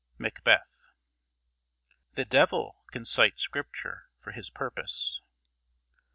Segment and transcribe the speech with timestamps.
[0.17, 0.87] MACBETH.
[2.15, 5.21] The devil can cite Scripture for his purpose.